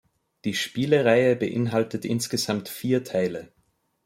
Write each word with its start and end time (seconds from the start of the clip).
Die 0.45 0.55
Spielereihe 0.55 1.35
beinhaltet 1.35 2.05
insgesamt 2.05 2.69
vier 2.69 3.03
Teile. 3.03 3.51